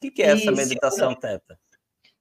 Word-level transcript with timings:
que, 0.00 0.10
que 0.10 0.22
é 0.22 0.26
essa 0.26 0.50
Isso. 0.50 0.56
meditação 0.56 1.14
teta? 1.14 1.58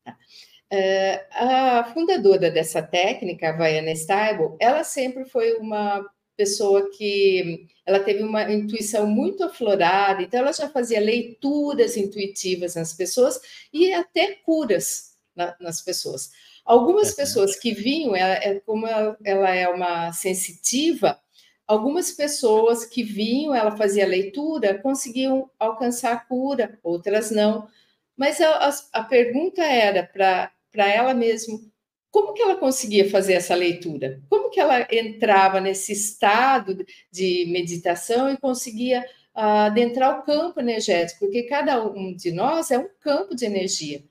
Uh, 0.08 1.20
a 1.32 1.92
fundadora 1.94 2.50
dessa 2.50 2.82
técnica, 2.82 3.50
a 3.50 3.58
Vaiana 3.58 3.96
Steibel, 3.96 4.58
ela 4.60 4.84
sempre 4.84 5.26
foi 5.26 5.54
uma 5.58 6.04
pessoa 6.36 6.90
que 6.92 7.68
ela 7.86 8.00
teve 8.00 8.24
uma 8.24 8.52
intuição 8.52 9.08
muito 9.08 9.44
aflorada, 9.44 10.22
então 10.22 10.40
ela 10.40 10.52
já 10.52 10.68
fazia 10.68 11.00
leituras 11.00 11.96
intuitivas 11.96 12.76
nas 12.76 12.94
pessoas 12.94 13.40
e 13.72 13.94
até 13.94 14.34
curas 14.44 15.16
na, 15.36 15.56
nas 15.60 15.82
pessoas. 15.82 16.32
Algumas 16.66 17.12
uhum. 17.12 17.16
pessoas 17.16 17.56
que 17.56 17.74
vinham, 17.74 18.16
ela, 18.16 18.34
é, 18.34 18.60
como 18.62 18.88
ela, 18.88 19.16
ela 19.24 19.56
é 19.56 19.68
uma 19.70 20.12
sensitiva, 20.12 21.20
algumas 21.68 22.12
pessoas 22.12 22.86
que 22.86 23.04
vinham, 23.04 23.56
ela 23.56 23.76
fazia 23.76 24.08
leitura, 24.08 24.80
conseguiam 24.80 25.50
alcançar 25.60 26.14
a 26.14 26.20
cura, 26.20 26.80
outras 26.84 27.32
não. 27.32 27.68
Mas 28.16 28.40
a, 28.40 28.70
a, 28.70 28.70
a 28.94 29.04
pergunta 29.04 29.64
era 29.64 30.04
para 30.04 30.52
ela 30.88 31.14
mesmo, 31.14 31.72
como 32.12 32.34
que 32.34 32.42
ela 32.42 32.56
conseguia 32.56 33.10
fazer 33.10 33.34
essa 33.34 33.54
leitura? 33.54 34.22
Como 34.30 34.50
que 34.50 34.60
ela 34.60 34.88
entrava 34.90 35.60
nesse 35.60 35.92
estado 35.92 36.86
de 37.12 37.46
meditação 37.50 38.32
e 38.32 38.38
conseguia 38.38 39.02
uh, 39.36 39.68
adentrar 39.68 40.20
o 40.20 40.24
campo 40.24 40.62
energético? 40.62 41.20
Porque 41.20 41.44
cada 41.44 41.86
um 41.86 42.16
de 42.16 42.32
nós 42.32 42.72
é 42.72 42.80
um 42.80 42.88
campo 43.02 43.36
de 43.36 43.46
energia. 43.46 44.02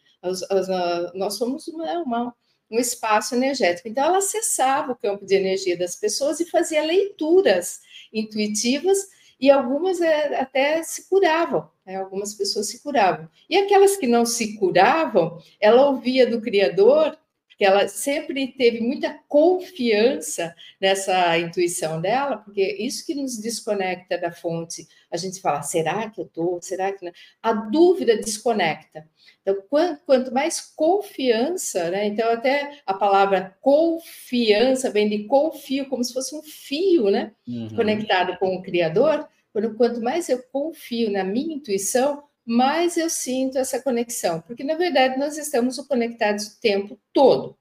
Nós 1.15 1.35
somos 1.35 1.67
uma, 1.69 2.03
uma, 2.03 2.35
um 2.75 2.79
espaço 2.79 3.35
energético. 3.35 3.89
Então, 3.89 4.05
ela 4.05 4.19
acessava 4.19 4.93
o 4.93 4.97
campo 4.97 5.25
de 5.25 5.35
energia 5.35 5.79
das 5.79 5.95
pessoas 5.95 6.41
e 6.41 6.51
fazia 6.51 6.83
leituras 6.83 7.81
intuitivas 8.13 8.99
e 9.41 9.51
algumas 9.51 10.01
é, 10.01 10.41
até 10.41 10.83
se 10.83 11.09
curavam, 11.09 11.69
né? 11.87 11.97
algumas 11.97 12.35
pessoas 12.35 12.69
se 12.69 12.83
curavam. 12.83 13.29
E 13.49 13.57
aquelas 13.57 13.97
que 13.97 14.07
não 14.07 14.27
se 14.27 14.57
curavam, 14.57 15.39
ela 15.61 15.87
ouvia 15.87 16.27
do 16.27 16.41
Criador 16.41 17.17
porque 17.55 17.65
ela 17.65 17.87
sempre 17.87 18.49
teve 18.49 18.81
muita 18.81 19.17
confiança 19.29 20.53
nessa 20.81 21.39
intuição 21.39 22.01
dela, 22.01 22.39
porque 22.39 22.61
isso 22.81 23.07
que 23.07 23.15
nos 23.15 23.39
desconecta 23.39 24.19
da 24.19 24.33
fonte. 24.33 24.89
A 25.09 25.17
gente 25.17 25.41
fala, 25.41 25.63
será 25.63 26.11
que 26.11 26.21
eu 26.21 26.25
estou? 26.25 26.61
Será 26.61 26.93
que 26.93 27.05
não? 27.05 27.13
A 27.41 27.53
dúvida 27.53 28.17
desconecta. 28.17 29.09
Então, 29.41 29.63
quanto, 29.71 30.03
quanto 30.05 30.35
mais 30.35 30.61
confiança, 30.75 31.91
né? 31.91 32.07
Então, 32.07 32.29
até 32.33 32.81
a 32.85 32.93
palavra 32.93 33.57
confiança 33.61 34.91
vem 34.91 35.09
de 35.09 35.25
confio, 35.25 35.89
como 35.89 36.03
se 36.03 36.13
fosse 36.13 36.35
um 36.35 36.43
fio, 36.43 37.09
né? 37.09 37.31
Uhum. 37.47 37.77
Conectado 37.77 38.37
com 38.39 38.57
o 38.57 38.63
Criador. 38.63 39.29
Quanto 39.77 40.03
mais 40.03 40.29
eu 40.29 40.43
confio 40.51 41.13
na 41.13 41.23
minha 41.23 41.55
intuição, 41.55 42.25
mais 42.45 42.97
eu 42.97 43.09
sinto 43.09 43.59
essa 43.59 43.81
conexão, 43.81 44.41
porque 44.43 44.63
na 44.63 44.75
verdade 44.75 45.19
nós 45.19 45.39
estamos 45.39 45.79
conectados 45.87 46.47
o 46.47 46.61
tempo 46.61 46.99
todo. 47.13 47.57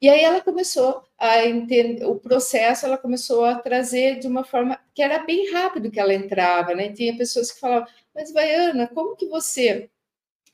E 0.00 0.08
aí 0.08 0.22
ela 0.22 0.40
começou 0.40 1.02
a 1.18 1.44
entender 1.44 2.04
o 2.04 2.14
processo, 2.14 2.86
ela 2.86 2.96
começou 2.96 3.44
a 3.44 3.56
trazer 3.56 4.20
de 4.20 4.28
uma 4.28 4.44
forma 4.44 4.78
que 4.94 5.02
era 5.02 5.18
bem 5.18 5.50
rápido 5.50 5.90
que 5.90 5.98
ela 5.98 6.14
entrava, 6.14 6.72
né? 6.74 6.92
Tinha 6.92 7.16
pessoas 7.16 7.50
que 7.50 7.58
falavam, 7.58 7.88
mas 8.14 8.32
Vaiana, 8.32 8.86
como 8.86 9.16
que 9.16 9.26
você 9.26 9.90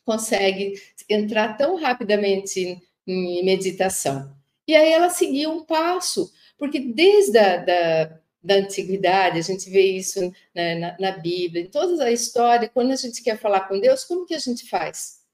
consegue 0.05 0.81
entrar 1.09 1.59
tão 1.59 1.77
rapidamente 1.77 2.81
em 3.07 3.45
meditação? 3.45 4.35
E 4.67 4.75
aí 4.75 4.91
ela 4.91 5.11
seguia 5.11 5.51
um 5.51 5.63
passo, 5.63 6.33
porque 6.57 6.81
desde 6.81 7.37
a 7.39 7.57
da, 7.59 8.21
da 8.45 8.57
antiguidade, 8.57 9.39
a 9.39 9.43
gente 9.43 9.71
vê 9.71 9.87
isso 9.97 10.21
né, 10.55 10.75
na, 10.75 10.97
na, 11.01 11.11
Bíblia, 11.19 11.63
em 11.63 11.67
toda 11.67 12.05
a 12.05 12.13
história, 12.13 12.69
quando 12.69 12.93
a 12.93 12.97
gente 12.97 13.23
quer 13.23 13.39
falar 13.39 13.61
com 13.61 13.81
Deus, 13.81 14.05
como 14.05 14.27
que 14.27 14.35
a 14.35 14.39
gente 14.39 14.69
faz? 14.69 15.25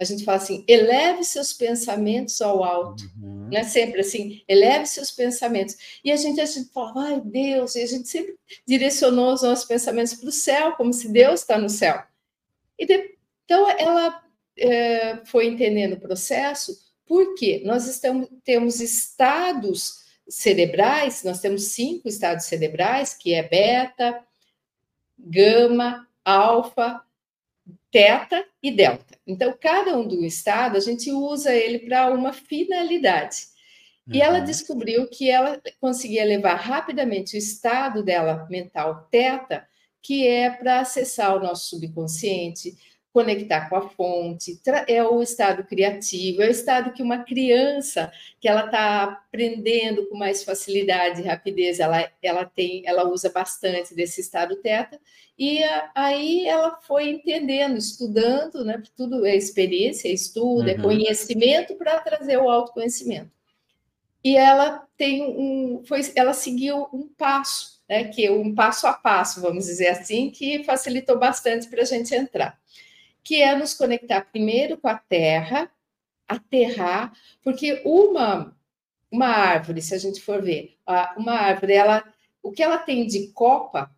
A 0.00 0.04
gente 0.04 0.24
fala 0.24 0.38
assim, 0.38 0.64
eleve 0.66 1.22
seus 1.22 1.52
pensamentos 1.52 2.40
ao 2.40 2.64
alto, 2.64 3.04
uhum. 3.18 3.48
né? 3.50 3.62
Sempre 3.62 4.00
assim, 4.00 4.42
eleve 4.46 4.86
seus 4.86 5.10
pensamentos. 5.10 6.00
E 6.04 6.12
a 6.12 6.16
gente, 6.16 6.40
a 6.40 6.44
gente 6.44 6.70
fala, 6.70 7.08
ai 7.08 7.20
Deus, 7.20 7.76
e 7.76 7.82
a 7.82 7.86
gente 7.86 8.08
sempre 8.08 8.36
direcionou 8.66 9.32
os 9.32 9.42
nossos 9.42 9.64
pensamentos 9.64 10.14
para 10.14 10.28
o 10.28 10.32
céu, 10.32 10.72
como 10.72 10.92
se 10.92 11.08
Deus 11.08 11.40
está 11.40 11.58
no 11.58 11.68
céu. 11.68 12.02
E 12.78 12.86
de, 12.86 13.16
então 13.44 13.70
ela 13.70 14.22
é, 14.58 15.24
foi 15.26 15.46
entendendo 15.46 15.94
o 15.94 16.00
processo, 16.00 16.76
porque 17.06 17.62
nós 17.64 17.86
estamos, 17.86 18.28
temos 18.44 18.80
estados 18.80 20.05
cerebrais, 20.28 21.22
nós 21.22 21.40
temos 21.40 21.64
cinco 21.68 22.08
estados 22.08 22.46
cerebrais, 22.46 23.14
que 23.14 23.32
é 23.34 23.42
beta, 23.42 24.22
gama, 25.18 26.06
alfa, 26.24 27.02
teta 27.90 28.44
e 28.62 28.70
delta. 28.70 29.18
Então, 29.26 29.56
cada 29.60 29.96
um 29.96 30.06
do 30.06 30.24
estado, 30.24 30.76
a 30.76 30.80
gente 30.80 31.10
usa 31.10 31.54
ele 31.54 31.80
para 31.80 32.10
uma 32.10 32.32
finalidade. 32.32 33.46
E 34.12 34.22
ela 34.22 34.38
uhum. 34.38 34.44
descobriu 34.44 35.08
que 35.08 35.28
ela 35.28 35.60
conseguia 35.80 36.24
levar 36.24 36.54
rapidamente 36.54 37.36
o 37.36 37.38
estado 37.38 38.04
dela 38.04 38.46
mental 38.48 39.08
teta, 39.10 39.66
que 40.00 40.26
é 40.26 40.50
para 40.50 40.80
acessar 40.80 41.36
o 41.36 41.40
nosso 41.40 41.70
subconsciente, 41.70 42.76
conectar 43.16 43.70
com 43.70 43.76
a 43.76 43.88
fonte, 43.88 44.60
é 44.86 45.02
o 45.02 45.22
estado 45.22 45.64
criativo, 45.64 46.42
é 46.42 46.48
o 46.48 46.50
estado 46.50 46.92
que 46.92 47.02
uma 47.02 47.24
criança 47.24 48.12
que 48.38 48.46
ela 48.46 48.66
está 48.66 49.04
aprendendo 49.04 50.06
com 50.06 50.18
mais 50.18 50.44
facilidade 50.44 51.22
e 51.22 51.24
rapidez, 51.24 51.80
ela, 51.80 52.12
ela 52.22 52.44
tem, 52.44 52.82
ela 52.84 53.08
usa 53.08 53.30
bastante 53.30 53.94
desse 53.94 54.20
estado 54.20 54.56
teta, 54.56 55.00
e 55.38 55.60
aí 55.94 56.46
ela 56.46 56.78
foi 56.82 57.08
entendendo, 57.08 57.78
estudando, 57.78 58.62
né? 58.62 58.82
Tudo 58.94 59.24
é 59.24 59.34
experiência, 59.34 60.08
é 60.08 60.12
estudo, 60.12 60.68
é 60.68 60.74
uhum. 60.74 60.80
é 60.80 60.82
conhecimento 60.82 61.74
para 61.74 61.98
trazer 62.00 62.36
o 62.36 62.50
autoconhecimento. 62.50 63.30
E 64.22 64.36
ela 64.36 64.86
tem 64.94 65.22
um, 65.22 65.82
foi, 65.86 66.02
ela 66.14 66.34
seguiu 66.34 66.86
um 66.92 67.08
passo, 67.16 67.80
né? 67.88 68.04
Que 68.04 68.26
é 68.26 68.30
um 68.30 68.54
passo 68.54 68.86
a 68.86 68.92
passo, 68.92 69.40
vamos 69.40 69.64
dizer 69.64 69.88
assim, 69.88 70.28
que 70.28 70.62
facilitou 70.64 71.18
bastante 71.18 71.66
para 71.66 71.80
a 71.80 71.86
gente 71.86 72.14
entrar 72.14 72.60
que 73.26 73.42
é 73.42 73.56
nos 73.56 73.74
conectar 73.74 74.20
primeiro 74.20 74.78
com 74.78 74.86
a 74.86 74.96
terra, 74.96 75.68
aterrar, 76.28 77.12
porque 77.42 77.82
uma 77.84 78.56
uma 79.10 79.26
árvore, 79.26 79.82
se 79.82 79.94
a 79.94 79.98
gente 79.98 80.20
for 80.20 80.42
ver, 80.42 80.76
uma 81.16 81.32
árvore, 81.32 81.72
ela, 81.72 82.04
o 82.42 82.52
que 82.52 82.62
ela 82.62 82.78
tem 82.78 83.06
de 83.06 83.28
copa, 83.28 83.90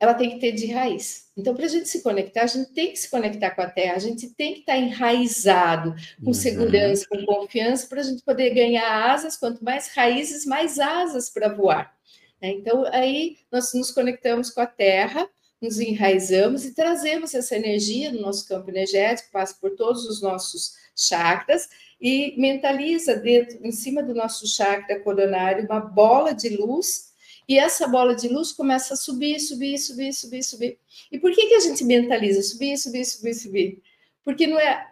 ela 0.00 0.14
tem 0.14 0.30
que 0.30 0.38
ter 0.38 0.52
de 0.52 0.66
raiz. 0.72 1.30
Então, 1.36 1.54
para 1.54 1.64
a 1.64 1.68
gente 1.68 1.88
se 1.88 2.02
conectar, 2.02 2.42
a 2.42 2.46
gente 2.46 2.72
tem 2.72 2.90
que 2.90 2.96
se 2.96 3.10
conectar 3.10 3.50
com 3.50 3.62
a 3.62 3.70
terra, 3.70 3.96
a 3.96 4.00
gente 4.00 4.28
tem 4.34 4.54
que 4.54 4.60
estar 4.60 4.76
enraizado, 4.76 5.94
com 6.20 6.28
uhum. 6.28 6.34
segurança, 6.34 7.06
com 7.08 7.24
confiança, 7.24 7.86
para 7.86 8.00
a 8.00 8.04
gente 8.04 8.22
poder 8.22 8.50
ganhar 8.50 9.10
asas. 9.10 9.36
Quanto 9.36 9.64
mais 9.64 9.88
raízes, 9.94 10.44
mais 10.44 10.78
asas 10.78 11.30
para 11.30 11.48
voar. 11.48 11.94
Né? 12.40 12.50
Então, 12.50 12.84
aí 12.92 13.38
nós 13.50 13.72
nos 13.74 13.90
conectamos 13.90 14.50
com 14.50 14.60
a 14.60 14.66
terra, 14.66 15.28
nos 15.60 15.78
enraizamos 15.78 16.64
e 16.64 16.74
trazemos 16.74 17.34
essa 17.34 17.56
energia 17.56 18.12
no 18.12 18.20
nosso 18.20 18.46
campo 18.46 18.70
energético, 18.70 19.32
passa 19.32 19.56
por 19.60 19.76
todos 19.76 20.04
os 20.06 20.22
nossos 20.22 20.74
chakras 20.96 21.68
e 22.00 22.34
mentaliza 22.38 23.16
dentro, 23.16 23.58
em 23.66 23.72
cima 23.72 24.02
do 24.02 24.14
nosso 24.14 24.46
chakra 24.46 25.00
coronário, 25.00 25.64
uma 25.64 25.80
bola 25.80 26.32
de 26.32 26.50
luz, 26.50 27.08
e 27.48 27.58
essa 27.58 27.88
bola 27.88 28.14
de 28.14 28.28
luz 28.28 28.52
começa 28.52 28.94
a 28.94 28.96
subir, 28.96 29.40
subir, 29.40 29.78
subir, 29.78 30.12
subir, 30.12 30.42
subir. 30.42 30.78
E 31.10 31.18
por 31.18 31.32
que, 31.32 31.46
que 31.46 31.54
a 31.54 31.60
gente 31.60 31.82
mentaliza 31.82 32.42
subir, 32.42 32.76
subir, 32.76 33.04
subir, 33.04 33.34
subir? 33.34 33.82
Porque 34.22 34.46
não 34.46 34.60
é 34.60 34.86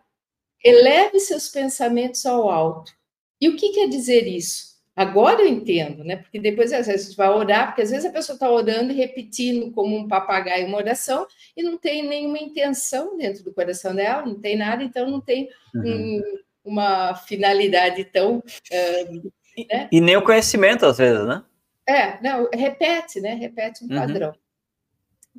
eleve 0.65 1.21
seus 1.21 1.49
pensamentos 1.49 2.25
ao 2.25 2.49
alto. 2.51 2.93
E 3.41 3.49
o 3.49 3.57
que 3.57 3.71
quer 3.71 3.89
dizer 3.89 4.27
isso? 4.27 4.76
Agora 4.97 5.43
eu 5.43 5.47
entendo, 5.47 6.03
né? 6.03 6.17
Porque 6.17 6.41
depois 6.41 6.73
às 6.73 6.87
vezes 6.87 7.05
a 7.05 7.09
gente 7.09 7.17
vai 7.19 7.29
orar, 7.29 7.67
porque 7.67 7.83
às 7.83 7.91
vezes 7.91 8.07
a 8.07 8.11
pessoa 8.11 8.35
está 8.35 8.51
orando 8.51 8.91
e 8.91 8.97
repetindo 8.97 9.71
como 9.73 9.95
um 9.95 10.09
papagaio 10.09 10.67
uma 10.67 10.79
oração 10.79 11.27
e 11.55 11.63
não 11.63 11.77
tem 11.77 12.09
nenhuma 12.09 12.39
intenção 12.39 13.15
dentro 13.15 13.45
do 13.45 13.53
coração 13.53 13.95
dela, 13.95 14.25
não 14.25 14.41
tem 14.41 14.57
nada, 14.57 14.83
então 14.83 15.11
não 15.11 15.21
tem 15.21 15.51
uhum. 15.75 15.83
um, 15.85 16.23
uma 16.65 17.15
finalidade 17.15 18.05
tão. 18.07 18.39
Uh, 18.39 19.33
né? 19.71 19.89
E 19.93 20.01
nem 20.01 20.17
o 20.17 20.25
conhecimento, 20.25 20.87
às 20.87 20.97
vezes, 20.97 21.27
né? 21.27 21.45
É, 21.87 22.19
não, 22.23 22.49
repete, 22.51 23.21
né? 23.21 23.35
Repete 23.35 23.85
um 23.85 23.89
uhum. 23.89 24.01
padrão. 24.01 24.35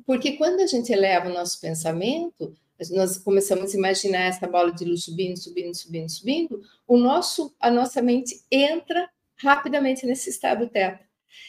Porque 0.06 0.36
quando 0.36 0.60
a 0.60 0.66
gente 0.68 0.92
eleva 0.92 1.28
o 1.28 1.34
nosso 1.34 1.60
pensamento, 1.60 2.54
nós 2.92 3.18
começamos 3.18 3.74
a 3.74 3.76
imaginar 3.76 4.20
essa 4.20 4.46
bola 4.46 4.72
de 4.72 4.84
luz 4.84 5.02
subindo, 5.02 5.36
subindo, 5.36 5.74
subindo, 5.74 6.08
subindo, 6.08 6.62
o 6.86 6.96
nosso, 6.96 7.52
a 7.58 7.72
nossa 7.72 8.00
mente 8.00 8.40
entra 8.50 9.10
rapidamente 9.40 10.06
nesse 10.06 10.30
estado 10.30 10.68
teta. 10.68 11.00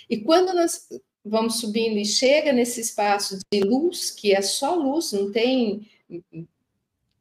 E 0.09 0.17
quando 0.17 0.53
nós 0.53 0.87
vamos 1.23 1.59
subindo 1.59 1.97
e 1.97 2.05
chega 2.05 2.51
nesse 2.51 2.81
espaço 2.81 3.39
de 3.51 3.61
luz, 3.61 4.11
que 4.11 4.33
é 4.33 4.41
só 4.41 4.75
luz, 4.75 5.11
não 5.11 5.31
tem 5.31 5.89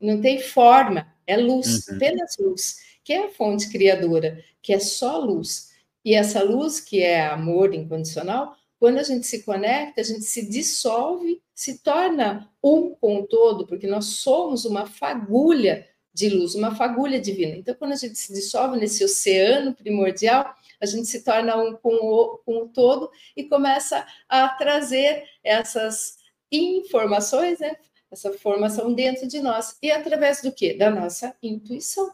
não 0.00 0.20
tem 0.20 0.40
forma, 0.40 1.12
é 1.26 1.36
luz, 1.36 1.88
uhum. 1.88 1.96
apenas 1.96 2.36
luz, 2.38 2.76
que 3.02 3.12
é 3.12 3.26
a 3.26 3.30
fonte 3.30 3.68
criadora, 3.68 4.42
que 4.62 4.72
é 4.72 4.78
só 4.78 5.18
luz. 5.18 5.72
E 6.04 6.14
essa 6.14 6.42
luz, 6.42 6.80
que 6.80 7.02
é 7.02 7.26
amor 7.26 7.74
incondicional, 7.74 8.56
quando 8.78 8.98
a 8.98 9.02
gente 9.02 9.26
se 9.26 9.42
conecta, 9.42 10.00
a 10.00 10.04
gente 10.04 10.22
se 10.22 10.48
dissolve, 10.48 11.42
se 11.52 11.78
torna 11.78 12.48
um 12.62 12.94
com 12.94 13.20
o 13.20 13.26
todo, 13.26 13.66
porque 13.66 13.88
nós 13.88 14.04
somos 14.06 14.64
uma 14.64 14.86
fagulha 14.86 15.86
de 16.18 16.28
luz, 16.28 16.56
uma 16.56 16.74
fagulha 16.74 17.20
divina. 17.20 17.56
Então, 17.56 17.74
quando 17.76 17.92
a 17.92 17.96
gente 17.96 18.18
se 18.18 18.32
dissolve 18.32 18.76
nesse 18.76 19.04
oceano 19.04 19.72
primordial, 19.72 20.52
a 20.80 20.86
gente 20.86 21.06
se 21.06 21.22
torna 21.22 21.56
um 21.56 21.76
com 21.76 21.94
o, 21.94 22.38
com 22.38 22.62
o 22.62 22.68
todo 22.68 23.08
e 23.36 23.44
começa 23.44 24.04
a 24.28 24.48
trazer 24.48 25.22
essas 25.44 26.18
informações, 26.50 27.60
né? 27.60 27.76
essa 28.10 28.32
formação 28.32 28.92
dentro 28.92 29.28
de 29.28 29.40
nós. 29.40 29.76
E 29.80 29.92
através 29.92 30.42
do 30.42 30.50
quê? 30.50 30.74
Da 30.74 30.90
nossa 30.90 31.36
intuição. 31.40 32.10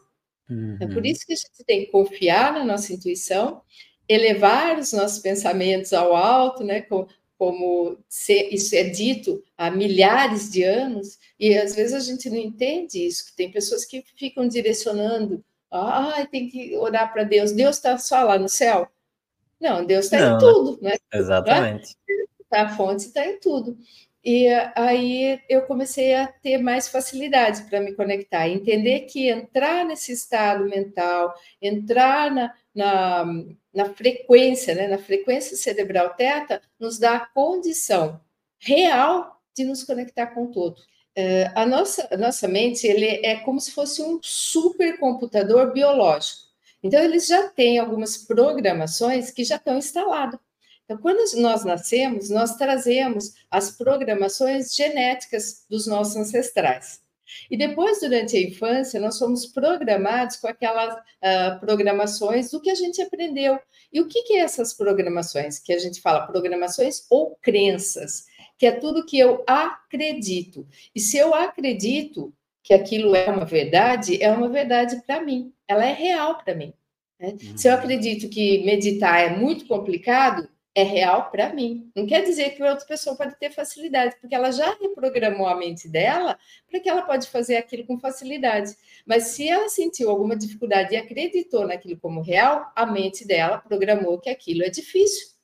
Uhum. 0.50 0.76
É 0.80 0.86
por 0.86 0.98
uhum. 0.98 1.04
isso 1.04 1.26
que 1.26 1.32
a 1.32 1.36
gente 1.36 1.64
tem 1.66 1.86
que 1.86 1.90
confiar 1.90 2.52
na 2.52 2.64
nossa 2.64 2.92
intuição, 2.92 3.62
elevar 4.06 4.78
os 4.78 4.92
nossos 4.92 5.20
pensamentos 5.20 5.94
ao 5.94 6.14
alto, 6.14 6.62
né? 6.62 6.82
Como 7.38 7.98
isso 8.50 8.74
é 8.74 8.84
dito 8.84 9.42
há 9.56 9.70
milhares 9.70 10.50
de 10.50 10.62
anos, 10.62 11.18
e 11.38 11.56
às 11.56 11.74
vezes 11.74 11.94
a 11.94 12.00
gente 12.00 12.30
não 12.30 12.36
entende 12.36 13.04
isso, 13.04 13.26
que 13.26 13.36
tem 13.36 13.50
pessoas 13.50 13.84
que 13.84 14.04
ficam 14.16 14.46
direcionando, 14.46 15.44
ah, 15.70 16.26
tem 16.30 16.48
que 16.48 16.76
orar 16.76 17.12
para 17.12 17.24
Deus, 17.24 17.52
Deus 17.52 17.76
está 17.76 17.98
só 17.98 18.22
lá 18.22 18.38
no 18.38 18.48
céu. 18.48 18.88
Não, 19.60 19.84
Deus 19.84 20.04
está 20.06 20.18
em 20.18 20.38
tudo, 20.38 20.78
né? 20.80 20.94
Exatamente. 21.12 21.96
A 22.50 22.68
fonte 22.68 23.06
está 23.06 23.26
em 23.26 23.40
tudo. 23.40 23.76
E 24.24 24.48
aí 24.74 25.38
eu 25.50 25.62
comecei 25.62 26.14
a 26.14 26.26
ter 26.26 26.56
mais 26.56 26.88
facilidade 26.88 27.64
para 27.64 27.80
me 27.80 27.92
conectar, 27.92 28.48
entender 28.48 29.00
que 29.00 29.28
entrar 29.28 29.84
nesse 29.84 30.12
estado 30.12 30.64
mental, 30.64 31.34
entrar 31.60 32.30
na, 32.30 32.54
na, 32.74 33.26
na 33.72 33.84
frequência, 33.92 34.74
né, 34.74 34.88
na 34.88 34.96
frequência 34.96 35.56
cerebral 35.56 36.14
teta, 36.14 36.62
nos 36.80 36.98
dá 36.98 37.16
a 37.16 37.26
condição 37.26 38.18
real 38.58 39.42
de 39.54 39.64
nos 39.64 39.84
conectar 39.84 40.28
com 40.28 40.44
o 40.44 40.50
todo. 40.50 40.78
Uh, 41.16 41.52
a, 41.54 41.66
nossa, 41.66 42.08
a 42.10 42.16
nossa 42.16 42.48
mente 42.48 42.86
ele 42.86 43.24
é 43.24 43.36
como 43.36 43.60
se 43.60 43.72
fosse 43.72 44.02
um 44.02 44.18
supercomputador 44.22 45.72
biológico. 45.72 46.44
Então, 46.82 47.02
eles 47.02 47.26
já 47.26 47.48
têm 47.48 47.78
algumas 47.78 48.16
programações 48.16 49.30
que 49.30 49.44
já 49.44 49.56
estão 49.56 49.78
instaladas. 49.78 50.38
Então, 50.84 50.98
quando 50.98 51.24
nós 51.40 51.64
nascemos, 51.64 52.28
nós 52.28 52.56
trazemos 52.56 53.34
as 53.50 53.70
programações 53.70 54.74
genéticas 54.74 55.64
dos 55.68 55.86
nossos 55.86 56.16
ancestrais. 56.16 57.02
E 57.50 57.56
depois, 57.56 58.00
durante 58.00 58.36
a 58.36 58.40
infância, 58.40 59.00
nós 59.00 59.16
somos 59.16 59.46
programados 59.46 60.36
com 60.36 60.46
aquelas 60.46 60.94
uh, 60.94 61.58
programações 61.60 62.50
do 62.50 62.60
que 62.60 62.70
a 62.70 62.74
gente 62.74 63.00
aprendeu. 63.00 63.58
E 63.92 64.00
o 64.00 64.08
que, 64.08 64.22
que 64.24 64.34
é 64.34 64.40
essas 64.40 64.74
programações? 64.74 65.58
Que 65.58 65.72
a 65.72 65.78
gente 65.78 66.00
fala 66.00 66.26
programações 66.26 67.06
ou 67.10 67.36
crenças, 67.40 68.26
que 68.58 68.66
é 68.66 68.72
tudo 68.72 69.06
que 69.06 69.18
eu 69.18 69.42
acredito. 69.46 70.66
E 70.94 71.00
se 71.00 71.16
eu 71.16 71.34
acredito 71.34 72.32
que 72.62 72.74
aquilo 72.74 73.14
é 73.14 73.30
uma 73.30 73.44
verdade, 73.44 74.22
é 74.22 74.30
uma 74.30 74.48
verdade 74.48 75.02
para 75.06 75.22
mim, 75.22 75.52
ela 75.68 75.84
é 75.84 75.92
real 75.92 76.38
para 76.38 76.54
mim. 76.54 76.72
Né? 77.20 77.36
Uhum. 77.42 77.56
Se 77.56 77.68
eu 77.68 77.74
acredito 77.74 78.28
que 78.28 78.64
meditar 78.64 79.20
é 79.20 79.36
muito 79.36 79.66
complicado, 79.66 80.48
é 80.74 80.82
real 80.82 81.30
para 81.30 81.52
mim. 81.52 81.90
Não 81.94 82.06
quer 82.06 82.22
dizer 82.22 82.50
que 82.50 82.62
outra 82.62 82.84
pessoa 82.84 83.16
pode 83.16 83.38
ter 83.38 83.50
facilidade, 83.50 84.16
porque 84.20 84.34
ela 84.34 84.50
já 84.50 84.74
reprogramou 84.74 85.46
a 85.46 85.56
mente 85.56 85.88
dela 85.88 86.36
para 86.68 86.80
que 86.80 86.88
ela 86.88 87.02
pode 87.02 87.28
fazer 87.28 87.56
aquilo 87.56 87.86
com 87.86 87.98
facilidade. 87.98 88.74
Mas 89.06 89.28
se 89.28 89.48
ela 89.48 89.68
sentiu 89.68 90.10
alguma 90.10 90.36
dificuldade 90.36 90.94
e 90.94 90.96
acreditou 90.96 91.66
naquilo 91.66 91.96
como 91.98 92.20
real, 92.20 92.72
a 92.74 92.84
mente 92.84 93.26
dela 93.26 93.58
programou 93.58 94.18
que 94.18 94.28
aquilo 94.28 94.64
é 94.64 94.68
difícil. 94.68 95.34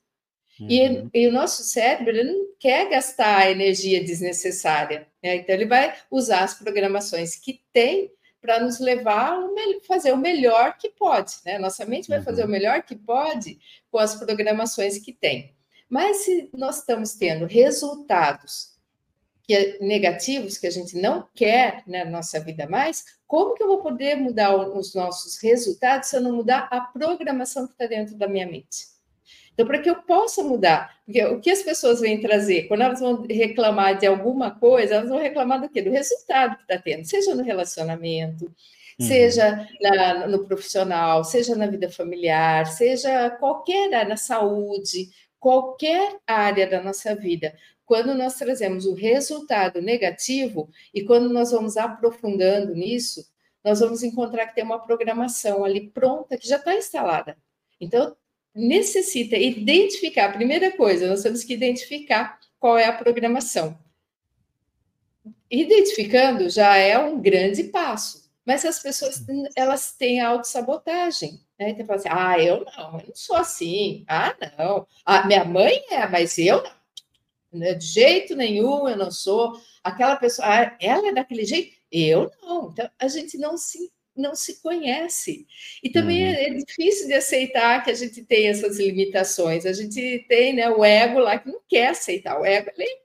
Uhum. 0.59 0.67
E, 0.69 1.21
e, 1.21 1.27
o 1.27 1.31
nosso 1.31 1.63
cérebro 1.63 2.09
ele 2.09 2.31
não 2.31 2.47
quer 2.59 2.89
gastar 2.89 3.49
energia 3.49 4.03
desnecessária. 4.03 5.07
Né? 5.23 5.37
Então, 5.37 5.55
ele 5.55 5.65
vai 5.65 5.95
usar 6.11 6.43
as 6.43 6.53
programações 6.53 7.35
que 7.35 7.61
tem 7.71 8.11
para 8.41 8.59
nos 8.59 8.79
levar 8.79 9.33
a 9.33 9.47
fazer 9.87 10.11
o 10.11 10.17
melhor 10.17 10.75
que 10.77 10.89
pode. 10.89 11.33
Né? 11.45 11.59
Nossa 11.59 11.85
mente 11.85 12.09
vai 12.09 12.21
fazer 12.21 12.41
o 12.41 12.45
uhum. 12.45 12.51
melhor 12.51 12.81
que 12.81 12.95
pode 12.95 13.59
com 13.91 13.99
as 13.99 14.15
programações 14.15 14.97
que 14.97 15.13
tem. 15.13 15.55
Mas 15.87 16.17
se 16.17 16.49
nós 16.53 16.79
estamos 16.79 17.13
tendo 17.13 17.45
resultados 17.45 18.71
que 19.43 19.53
é 19.53 19.77
negativos 19.79 20.57
que 20.57 20.67
a 20.67 20.71
gente 20.71 20.97
não 20.97 21.27
quer 21.35 21.83
na 21.85 22.05
nossa 22.05 22.39
vida 22.39 22.67
mais, 22.67 23.03
como 23.27 23.53
que 23.53 23.63
eu 23.63 23.67
vou 23.67 23.81
poder 23.81 24.15
mudar 24.15 24.55
os 24.55 24.93
nossos 24.95 25.41
resultados 25.41 26.09
se 26.09 26.15
eu 26.15 26.21
não 26.21 26.33
mudar 26.33 26.67
a 26.71 26.79
programação 26.81 27.67
que 27.67 27.73
está 27.73 27.85
dentro 27.85 28.15
da 28.15 28.27
minha 28.27 28.45
mente? 28.45 28.90
Então, 29.61 29.67
para 29.67 29.79
que 29.79 29.89
eu 29.91 30.01
possa 30.01 30.43
mudar, 30.43 30.97
porque 31.05 31.23
o 31.25 31.39
que 31.39 31.51
as 31.51 31.61
pessoas 31.61 31.99
vêm 31.99 32.19
trazer, 32.19 32.63
quando 32.63 32.81
elas 32.81 32.99
vão 32.99 33.21
reclamar 33.29 33.95
de 33.95 34.07
alguma 34.07 34.49
coisa, 34.49 34.95
elas 34.95 35.09
vão 35.09 35.19
reclamar 35.19 35.61
do 35.61 35.69
quê? 35.69 35.83
Do 35.83 35.91
resultado 35.91 36.55
que 36.55 36.63
está 36.63 36.79
tendo, 36.79 37.05
seja 37.05 37.35
no 37.35 37.43
relacionamento, 37.43 38.45
uhum. 38.45 39.05
seja 39.05 39.69
na, 39.79 40.27
no 40.27 40.47
profissional, 40.47 41.23
seja 41.23 41.55
na 41.55 41.67
vida 41.67 41.91
familiar, 41.91 42.65
seja 42.65 43.29
qualquer 43.29 43.93
área, 43.93 44.09
na 44.09 44.17
saúde, 44.17 45.09
qualquer 45.39 46.17
área 46.25 46.65
da 46.65 46.81
nossa 46.81 47.13
vida. 47.13 47.53
Quando 47.85 48.15
nós 48.15 48.33
trazemos 48.33 48.87
o 48.87 48.95
resultado 48.95 49.79
negativo 49.79 50.71
e 50.91 51.03
quando 51.03 51.29
nós 51.29 51.51
vamos 51.51 51.77
aprofundando 51.77 52.73
nisso, 52.73 53.29
nós 53.63 53.79
vamos 53.79 54.01
encontrar 54.01 54.47
que 54.47 54.55
tem 54.55 54.63
uma 54.63 54.79
programação 54.79 55.63
ali 55.63 55.91
pronta 55.91 56.35
que 56.35 56.47
já 56.47 56.55
está 56.55 56.73
instalada. 56.73 57.37
Então, 57.79 58.15
necessita 58.53 59.37
identificar, 59.37 60.25
a 60.25 60.33
primeira 60.33 60.71
coisa, 60.71 61.07
nós 61.07 61.23
temos 61.23 61.43
que 61.43 61.53
identificar 61.53 62.39
qual 62.59 62.77
é 62.77 62.85
a 62.85 62.93
programação. 62.93 63.77
Identificando 65.49 66.49
já 66.49 66.75
é 66.77 66.97
um 66.97 67.21
grande 67.21 67.65
passo, 67.65 68.29
mas 68.45 68.65
as 68.65 68.79
pessoas 68.79 69.23
elas 69.55 69.93
têm 69.93 70.21
autossabotagem. 70.21 71.39
Né? 71.59 71.71
Então, 71.71 71.95
assim, 71.95 72.09
ah, 72.09 72.39
eu 72.39 72.65
não, 72.65 72.99
eu 72.99 73.07
não 73.07 73.15
sou 73.15 73.35
assim, 73.35 74.03
ah, 74.07 74.35
não, 74.57 74.87
ah, 75.05 75.25
minha 75.25 75.43
mãe 75.43 75.83
é, 75.89 76.07
mas 76.07 76.37
eu 76.37 76.63
não. 76.63 76.81
De 77.51 77.85
jeito 77.85 78.33
nenhum, 78.33 78.87
eu 78.87 78.95
não 78.95 79.11
sou. 79.11 79.59
Aquela 79.83 80.15
pessoa, 80.15 80.47
ah, 80.47 80.77
ela 80.79 81.09
é 81.09 81.13
daquele 81.13 81.43
jeito, 81.43 81.75
eu 81.91 82.31
não. 82.41 82.69
Então, 82.71 82.89
a 82.97 83.07
gente 83.09 83.37
não 83.37 83.57
se 83.57 83.91
não 84.15 84.35
se 84.35 84.61
conhece. 84.61 85.45
E 85.83 85.89
também 85.89 86.23
uhum. 86.23 86.33
é, 86.33 86.43
é, 86.47 86.53
difícil 86.53 87.07
de 87.07 87.13
aceitar 87.13 87.83
que 87.83 87.91
a 87.91 87.93
gente 87.93 88.23
tem 88.23 88.47
essas 88.47 88.77
limitações. 88.77 89.65
A 89.65 89.73
gente 89.73 90.25
tem 90.27 90.53
né, 90.53 90.69
o 90.69 90.83
ego 90.83 91.19
lá 91.19 91.39
que 91.39 91.49
não 91.49 91.61
quer 91.67 91.89
aceitar. 91.89 92.39
O 92.39 92.45
ego 92.45 92.69
ele, 92.77 92.97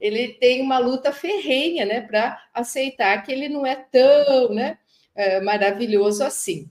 ele 0.00 0.28
tem 0.34 0.60
uma 0.60 0.78
luta 0.78 1.12
ferrenha 1.12 1.84
né, 1.84 2.00
para 2.00 2.40
aceitar 2.52 3.22
que 3.22 3.32
ele 3.32 3.48
não 3.48 3.64
é 3.64 3.76
tão 3.76 4.52
né, 4.52 4.78
é, 5.14 5.40
maravilhoso 5.40 6.24
assim. 6.24 6.68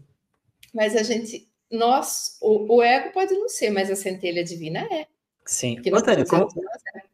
Mas 0.73 0.95
a 0.95 1.03
gente, 1.03 1.47
nós, 1.71 2.37
o, 2.41 2.75
o, 2.75 2.83
ego 2.83 3.11
pode 3.11 3.33
não 3.33 3.47
ser, 3.47 3.69
mas 3.69 3.89
a 3.89 3.95
centelha 3.95 4.43
divina 4.43 4.87
é. 4.91 5.07
Sim. 5.45 5.81
Antônio, 5.93 6.27
como, 6.27 6.47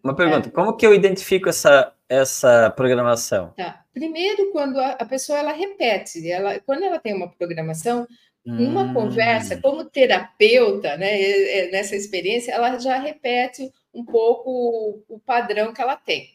uma 0.04 0.16
pergunta: 0.16 0.50
é. 0.50 0.52
como 0.52 0.76
que 0.76 0.86
eu 0.86 0.94
identifico 0.94 1.50
essa, 1.50 1.94
essa 2.08 2.70
programação? 2.72 3.54
Tá. 3.58 3.84
Primeiro, 3.94 4.52
quando 4.52 4.80
a, 4.80 4.92
a, 4.92 5.06
pessoa 5.06 5.40
ela 5.40 5.52
repete, 5.52 6.30
ela, 6.30 6.60
quando 6.60 6.84
ela 6.84 7.00
tem 7.00 7.14
uma 7.14 7.28
programação, 7.28 8.08
hum. 8.46 8.94
conversa, 8.94 9.60
como 9.60 9.84
terapeuta, 9.84 10.96
né, 10.96 11.68
nessa 11.72 11.96
experiência, 11.96 12.52
ela 12.52 12.78
já 12.78 12.98
repete 12.98 13.72
um 13.94 14.06
pouco 14.06 14.50
o, 14.50 15.16
o 15.16 15.20
padrão 15.20 15.74
que 15.74 15.82
ela 15.82 15.96
tem. 15.96 16.30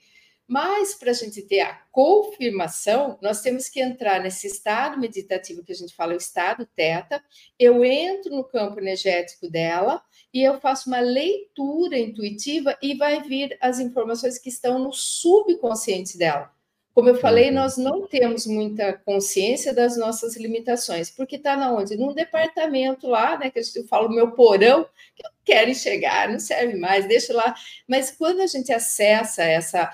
Mas 0.46 0.94
para 0.94 1.10
a 1.10 1.14
gente 1.14 1.40
ter 1.42 1.60
a 1.60 1.74
confirmação, 1.90 3.18
nós 3.22 3.40
temos 3.40 3.68
que 3.68 3.80
entrar 3.80 4.20
nesse 4.20 4.46
estado 4.46 4.98
meditativo 5.00 5.64
que 5.64 5.72
a 5.72 5.74
gente 5.74 5.94
fala, 5.94 6.12
o 6.12 6.18
estado 6.18 6.68
teta. 6.76 7.22
Eu 7.58 7.82
entro 7.84 8.34
no 8.34 8.44
campo 8.44 8.78
energético 8.78 9.48
dela 9.48 10.02
e 10.32 10.42
eu 10.42 10.60
faço 10.60 10.88
uma 10.88 11.00
leitura 11.00 11.98
intuitiva 11.98 12.76
e 12.82 12.94
vai 12.94 13.22
vir 13.22 13.56
as 13.60 13.78
informações 13.78 14.38
que 14.38 14.50
estão 14.50 14.78
no 14.78 14.92
subconsciente 14.92 16.18
dela. 16.18 16.52
Como 16.94 17.08
eu 17.08 17.16
falei, 17.16 17.48
uhum. 17.48 17.54
nós 17.54 17.76
não 17.76 18.06
temos 18.06 18.46
muita 18.46 18.92
consciência 18.92 19.74
das 19.74 19.96
nossas 19.96 20.36
limitações, 20.36 21.10
porque 21.10 21.34
está 21.34 21.56
na 21.56 21.72
onde? 21.72 21.96
Num 21.96 22.14
departamento 22.14 23.08
lá, 23.08 23.36
né? 23.36 23.50
Que 23.50 23.58
eu 23.58 23.84
falo 23.88 24.08
meu 24.08 24.30
porão, 24.30 24.86
que 25.16 25.26
eu 25.26 25.30
quero 25.44 25.70
enxergar, 25.70 26.30
não 26.30 26.38
serve 26.38 26.76
mais, 26.76 27.08
deixa 27.08 27.34
lá. 27.34 27.52
Mas 27.88 28.12
quando 28.12 28.40
a 28.42 28.46
gente 28.46 28.72
acessa 28.72 29.42
essa 29.42 29.90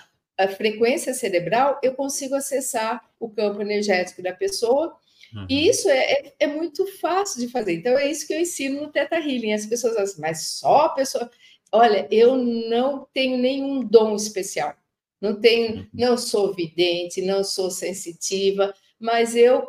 frequência 0.48 1.14
cerebral, 1.14 1.78
eu 1.82 1.94
consigo 1.94 2.34
acessar 2.34 3.04
o 3.18 3.28
campo 3.28 3.60
energético 3.60 4.22
da 4.22 4.32
pessoa 4.32 4.96
Uhum. 5.34 5.46
E 5.48 5.68
isso 5.68 5.88
é, 5.88 6.12
é, 6.12 6.34
é, 6.40 6.46
muito 6.46 6.86
fácil 6.98 7.40
de 7.40 7.48
fazer. 7.48 7.74
Então, 7.74 7.96
é 7.96 8.10
isso 8.10 8.26
que 8.26 8.34
eu 8.34 8.40
ensino 8.40 8.82
no 8.82 8.88
Teta 8.90 9.16
Healing. 9.16 9.52
As 9.52 9.66
pessoas 9.66 9.96
dizem, 9.96 10.20
mas 10.20 10.42
só 10.42 10.86
a 10.86 10.88
pessoa. 10.90 11.30
Olha, 11.72 12.06
eu 12.10 12.36
não 12.36 13.06
tenho 13.12 13.38
nenhum 13.38 13.84
dom 13.84 14.16
especial. 14.16 14.74
Não 15.20 15.38
tenho, 15.38 15.76
uhum. 15.76 15.86
não 15.92 16.18
sou 16.18 16.52
vidente, 16.52 17.22
não 17.22 17.44
sou 17.44 17.70
sensitiva, 17.70 18.74
mas 18.98 19.36
eu 19.36 19.68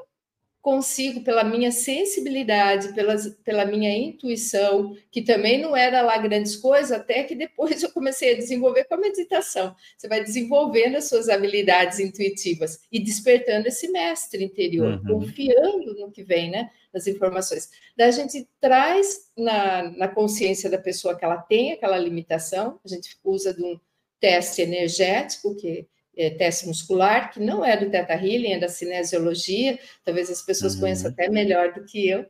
consigo, 0.61 1.23
pela 1.23 1.43
minha 1.43 1.71
sensibilidade, 1.71 2.93
pelas, 2.93 3.27
pela 3.43 3.65
minha 3.65 3.91
intuição, 3.97 4.95
que 5.11 5.21
também 5.21 5.59
não 5.59 5.75
era 5.75 6.01
lá 6.01 6.17
grandes 6.17 6.55
coisas, 6.55 6.91
até 6.91 7.23
que 7.23 7.33
depois 7.33 7.81
eu 7.81 7.91
comecei 7.91 8.33
a 8.33 8.37
desenvolver 8.37 8.83
com 8.85 8.93
a 8.93 8.99
meditação. 8.99 9.75
Você 9.97 10.07
vai 10.07 10.23
desenvolvendo 10.23 10.97
as 10.97 11.09
suas 11.09 11.29
habilidades 11.29 11.99
intuitivas 11.99 12.79
e 12.91 12.99
despertando 12.99 13.67
esse 13.67 13.87
mestre 13.87 14.43
interior, 14.43 15.01
uhum. 15.03 15.19
confiando 15.19 15.95
no 15.95 16.11
que 16.11 16.23
vem, 16.23 16.51
né? 16.51 16.69
Das 16.93 17.07
informações. 17.07 17.69
Daí 17.97 18.09
a 18.09 18.11
gente 18.11 18.47
traz 18.59 19.31
na, 19.35 19.83
na 19.97 20.07
consciência 20.07 20.69
da 20.69 20.77
pessoa 20.77 21.17
que 21.17 21.25
ela 21.25 21.37
tem 21.37 21.71
aquela 21.71 21.97
limitação, 21.97 22.79
a 22.85 22.87
gente 22.87 23.17
usa 23.23 23.53
de 23.53 23.63
um 23.63 23.79
teste 24.19 24.61
energético, 24.61 25.55
que 25.55 25.87
teste 26.29 26.67
muscular, 26.67 27.33
que 27.33 27.39
não 27.39 27.65
é 27.65 27.75
do 27.75 27.89
Teta 27.89 28.13
Healing, 28.13 28.53
é 28.53 28.59
da 28.59 28.69
cinesiologia, 28.69 29.79
talvez 30.05 30.29
as 30.29 30.41
pessoas 30.41 30.75
uhum. 30.75 30.81
conheçam 30.81 31.09
até 31.09 31.29
melhor 31.29 31.73
do 31.73 31.83
que 31.83 32.07
eu. 32.07 32.25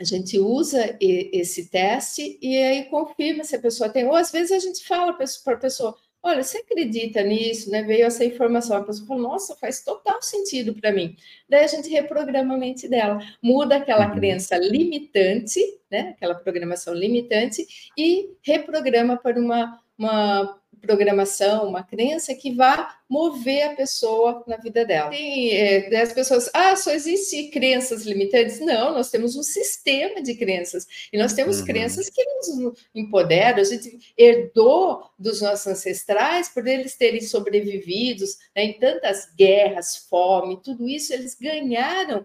A 0.00 0.04
gente 0.04 0.38
usa 0.38 0.96
esse 1.00 1.70
teste 1.70 2.38
e 2.42 2.56
aí 2.56 2.84
confirma 2.86 3.44
se 3.44 3.54
a 3.54 3.60
pessoa 3.60 3.88
tem, 3.88 4.04
ou 4.06 4.16
às 4.16 4.32
vezes 4.32 4.50
a 4.50 4.58
gente 4.58 4.84
fala 4.84 5.12
para 5.12 5.26
a 5.54 5.56
pessoa, 5.56 5.96
olha, 6.22 6.42
você 6.42 6.58
acredita 6.58 7.22
nisso, 7.22 7.70
né? 7.70 7.82
Veio 7.82 8.06
essa 8.06 8.24
informação, 8.24 8.76
a 8.76 8.84
pessoa 8.84 9.06
fala, 9.06 9.22
nossa, 9.22 9.56
faz 9.56 9.82
total 9.84 10.22
sentido 10.22 10.74
para 10.74 10.92
mim. 10.92 11.16
Daí 11.48 11.64
a 11.64 11.68
gente 11.68 11.88
reprograma 11.88 12.54
a 12.54 12.58
mente 12.58 12.88
dela, 12.88 13.18
muda 13.42 13.76
aquela 13.76 14.08
uhum. 14.08 14.14
crença 14.14 14.56
limitante, 14.56 15.60
né? 15.90 16.10
Aquela 16.16 16.34
programação 16.34 16.94
limitante 16.94 17.66
e 17.98 18.30
reprograma 18.42 19.16
para 19.16 19.38
uma, 19.38 19.80
uma 19.98 20.61
programação, 20.80 21.68
uma 21.68 21.82
crença 21.82 22.34
que 22.34 22.52
vá 22.54 22.96
mover 23.08 23.62
a 23.64 23.76
pessoa 23.76 24.42
na 24.46 24.56
vida 24.56 24.84
dela. 24.84 25.10
Tem 25.10 25.52
é, 25.52 26.00
as 26.00 26.12
pessoas, 26.12 26.50
ah, 26.54 26.74
só 26.74 26.90
existe 26.90 27.48
crenças 27.48 28.02
limitantes? 28.04 28.58
Não, 28.60 28.92
nós 28.92 29.10
temos 29.10 29.36
um 29.36 29.42
sistema 29.42 30.22
de 30.22 30.34
crenças 30.34 30.86
e 31.12 31.18
nós 31.18 31.32
temos 31.34 31.60
uhum. 31.60 31.66
crenças 31.66 32.08
que 32.08 32.24
nos 32.24 32.78
empoderam. 32.94 33.60
A 33.60 33.64
gente 33.64 34.14
herdou 34.16 35.04
dos 35.18 35.40
nossos 35.40 35.66
ancestrais 35.66 36.48
por 36.48 36.66
eles 36.66 36.96
terem 36.96 37.20
sobrevivido 37.20 38.24
né, 38.56 38.64
em 38.64 38.72
tantas 38.78 39.32
guerras, 39.36 40.06
fome, 40.08 40.60
tudo 40.62 40.88
isso 40.88 41.12
eles 41.12 41.36
ganharam 41.40 42.24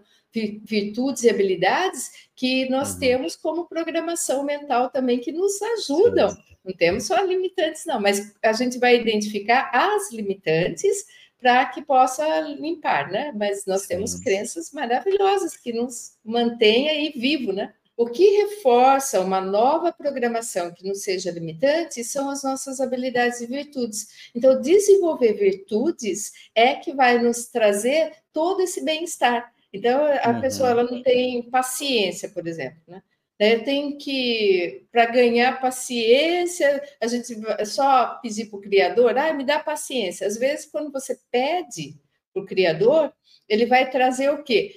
virtudes 0.64 1.22
e 1.22 1.30
habilidades 1.30 2.28
que 2.36 2.68
nós 2.68 2.92
uhum. 2.92 2.98
temos 3.00 3.36
como 3.36 3.66
programação 3.66 4.44
mental 4.44 4.90
também 4.90 5.18
que 5.18 5.32
nos 5.32 5.60
ajudam. 5.62 6.30
Sim. 6.30 6.48
Não 6.64 6.74
temos 6.74 7.06
só 7.06 7.22
limitantes, 7.22 7.86
não, 7.86 7.98
mas 7.98 8.34
a 8.42 8.52
gente 8.52 8.78
vai 8.78 8.96
identificar 8.96 9.70
as 9.72 10.12
limitantes 10.12 11.06
para 11.40 11.66
que 11.66 11.82
possa 11.82 12.40
limpar, 12.40 13.10
né? 13.10 13.32
Mas 13.34 13.64
nós 13.64 13.82
Sim. 13.82 13.88
temos 13.88 14.18
crenças 14.20 14.72
maravilhosas 14.72 15.56
que 15.56 15.72
nos 15.72 16.16
mantêm 16.24 16.88
aí 16.88 17.12
vivo, 17.16 17.52
né? 17.52 17.72
O 17.96 18.06
que 18.06 18.42
reforça 18.42 19.20
uma 19.20 19.40
nova 19.40 19.92
programação 19.92 20.72
que 20.72 20.86
não 20.86 20.94
seja 20.94 21.32
limitante 21.32 22.04
são 22.04 22.30
as 22.30 22.44
nossas 22.44 22.80
habilidades 22.80 23.40
e 23.40 23.46
virtudes. 23.46 24.30
Então, 24.32 24.60
desenvolver 24.60 25.32
virtudes 25.32 26.32
é 26.54 26.76
que 26.76 26.94
vai 26.94 27.20
nos 27.20 27.46
trazer 27.46 28.12
todo 28.32 28.62
esse 28.62 28.84
bem-estar. 28.84 29.52
Então, 29.72 30.00
a 30.22 30.30
uhum. 30.30 30.40
pessoa 30.40 30.70
ela 30.70 30.84
não 30.84 31.02
tem 31.02 31.42
paciência, 31.50 32.28
por 32.28 32.46
exemplo, 32.46 32.80
né? 32.86 33.02
Tem 33.38 33.96
que, 33.96 34.84
para 34.90 35.06
ganhar 35.06 35.60
paciência, 35.60 36.82
a 37.00 37.06
gente 37.06 37.36
só 37.66 38.18
pedir 38.20 38.46
para 38.46 38.58
o 38.58 38.60
Criador, 38.60 39.16
ah, 39.16 39.32
me 39.32 39.44
dá 39.44 39.60
paciência. 39.60 40.26
Às 40.26 40.36
vezes, 40.36 40.66
quando 40.66 40.90
você 40.90 41.16
pede 41.30 41.96
para 42.32 42.42
o 42.42 42.46
Criador, 42.46 43.12
ele 43.48 43.64
vai 43.64 43.88
trazer 43.88 44.30
o 44.30 44.42
quê? 44.42 44.74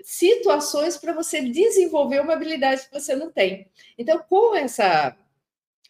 Situações 0.00 0.96
para 0.96 1.12
você 1.12 1.42
desenvolver 1.42 2.20
uma 2.20 2.34
habilidade 2.34 2.86
que 2.86 2.92
você 2.92 3.16
não 3.16 3.32
tem. 3.32 3.68
Então, 3.98 4.22
com 4.28 4.54
essa, 4.54 5.16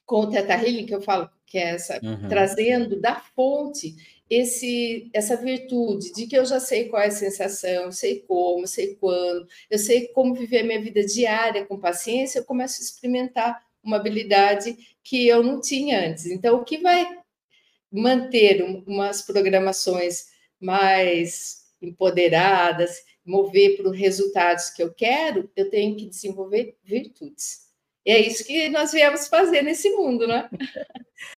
com 0.07 0.21
o 0.21 0.31
Teta 0.31 0.55
Healing, 0.55 0.87
que 0.87 0.95
eu 0.95 1.03
falo 1.03 1.29
que 1.45 1.59
é 1.59 1.75
essa, 1.75 1.99
uhum. 2.03 2.29
trazendo 2.29 3.00
da 3.00 3.17
fonte, 3.17 4.17
esse 4.30 5.11
essa 5.12 5.37
virtude 5.37 6.12
de 6.12 6.26
que 6.26 6.37
eu 6.37 6.44
já 6.44 6.61
sei 6.61 6.88
qual 6.88 7.02
é 7.02 7.06
a 7.06 7.11
sensação, 7.11 7.90
sei 7.90 8.20
como, 8.20 8.66
sei 8.66 8.94
quando, 8.97 9.47
eu 9.70 9.78
sei 9.78 10.08
como 10.08 10.35
viver 10.35 10.61
a 10.61 10.64
minha 10.64 10.80
vida 10.80 11.04
diária 11.04 11.64
com 11.64 11.78
paciência, 11.78 12.38
eu 12.38 12.44
começo 12.44 12.80
a 12.80 12.85
experimentar 12.85 13.62
uma 13.82 13.97
habilidade 13.97 14.76
que 15.02 15.26
eu 15.26 15.42
não 15.42 15.61
tinha 15.61 16.06
antes. 16.08 16.26
Então, 16.26 16.56
o 16.56 16.64
que 16.64 16.78
vai 16.78 17.06
manter 17.90 18.62
umas 18.87 19.23
programações 19.23 20.26
mais 20.61 21.66
empoderadas, 21.80 22.99
mover 23.25 23.76
para 23.76 23.90
os 23.90 23.97
resultados 23.97 24.70
que 24.70 24.82
eu 24.82 24.92
quero, 24.92 25.50
eu 25.56 25.70
tenho 25.70 25.97
que 25.97 26.06
desenvolver 26.06 26.76
virtudes. 26.82 27.68
E 28.04 28.11
é 28.11 28.20
isso 28.20 28.44
que 28.44 28.68
nós 28.68 28.92
viemos 28.92 29.28
fazer 29.28 29.62
nesse 29.62 29.90
mundo, 29.90 30.26
né? 30.26 30.49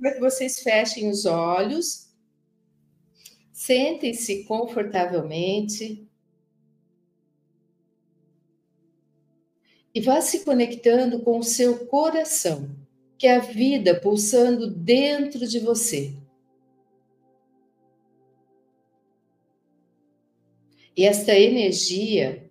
para 0.00 0.14
que 0.14 0.20
vocês 0.20 0.60
fechem 0.60 1.08
os 1.10 1.26
olhos, 1.26 2.12
sentem-se 3.52 4.44
confortavelmente 4.44 6.08
e 9.94 10.00
vá 10.00 10.20
se 10.20 10.44
conectando 10.44 11.20
com 11.20 11.38
o 11.38 11.44
seu 11.44 11.86
coração, 11.86 12.70
que 13.18 13.26
é 13.26 13.36
a 13.36 13.40
vida 13.40 14.00
pulsando 14.00 14.70
dentro 14.70 15.46
de 15.46 15.60
você. 15.60 16.16
E 20.96 21.04
esta 21.04 21.34
energia 21.34 22.50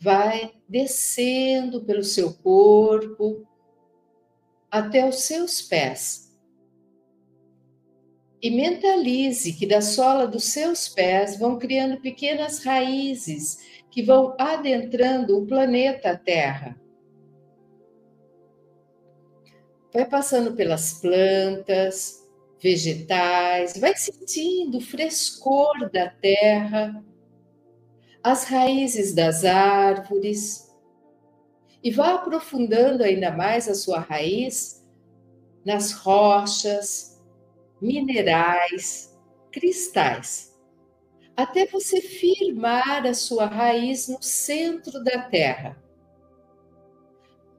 vai 0.00 0.52
descendo 0.68 1.84
pelo 1.84 2.02
seu 2.02 2.32
corpo 2.34 3.46
até 4.72 5.06
os 5.06 5.24
seus 5.24 5.60
pés. 5.60 6.32
E 8.40 8.50
mentalize 8.50 9.52
que 9.52 9.66
da 9.66 9.82
sola 9.82 10.26
dos 10.26 10.44
seus 10.44 10.88
pés 10.88 11.38
vão 11.38 11.58
criando 11.58 12.00
pequenas 12.00 12.64
raízes 12.64 13.58
que 13.90 14.02
vão 14.02 14.34
adentrando 14.38 15.38
o 15.38 15.46
planeta 15.46 16.16
Terra. 16.16 16.80
Vai 19.92 20.06
passando 20.06 20.54
pelas 20.54 20.94
plantas, 20.94 22.26
vegetais, 22.58 23.76
vai 23.76 23.94
sentindo 23.94 24.78
o 24.78 24.80
frescor 24.80 25.90
da 25.90 26.08
terra, 26.08 27.04
as 28.22 28.44
raízes 28.44 29.14
das 29.14 29.44
árvores 29.44 30.71
e 31.82 31.90
vá 31.90 32.14
aprofundando 32.14 33.02
ainda 33.02 33.30
mais 33.30 33.68
a 33.68 33.74
sua 33.74 33.98
raiz 33.98 34.86
nas 35.64 35.92
rochas, 35.92 37.20
minerais, 37.80 39.16
cristais, 39.50 40.56
até 41.36 41.66
você 41.66 42.00
firmar 42.00 43.06
a 43.06 43.14
sua 43.14 43.46
raiz 43.46 44.08
no 44.08 44.22
centro 44.22 45.02
da 45.02 45.22
terra. 45.22 45.76